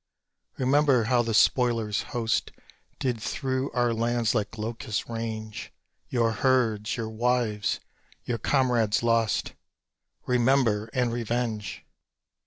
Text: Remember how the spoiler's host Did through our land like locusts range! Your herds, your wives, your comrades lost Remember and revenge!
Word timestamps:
Remember 0.57 1.03
how 1.03 1.21
the 1.21 1.35
spoiler's 1.35 2.01
host 2.09 2.51
Did 2.97 3.21
through 3.21 3.69
our 3.73 3.93
land 3.93 4.33
like 4.33 4.57
locusts 4.57 5.07
range! 5.07 5.71
Your 6.09 6.31
herds, 6.31 6.97
your 6.97 7.07
wives, 7.11 7.79
your 8.25 8.39
comrades 8.39 9.03
lost 9.03 9.53
Remember 10.25 10.89
and 10.91 11.13
revenge! 11.13 11.85